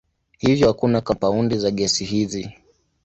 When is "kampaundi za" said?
1.01-1.71